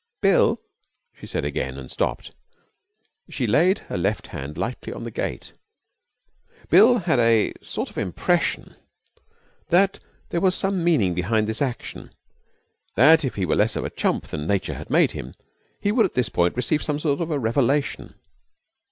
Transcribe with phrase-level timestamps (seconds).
[0.19, 0.59] 'Bill!'
[1.15, 2.31] she said again, and stopped.
[3.29, 5.53] She laid her left hand lightly on the gate.
[6.71, 8.75] Bill had a sort of impression
[9.69, 12.09] that there was some meaning behind this action;
[12.95, 15.35] that, if he were less of a chump than Nature had made him,
[15.79, 18.15] he would at this point receive some sort of a revelation.